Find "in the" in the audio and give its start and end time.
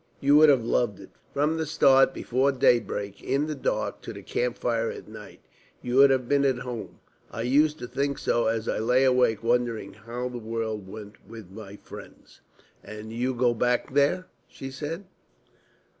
3.21-3.53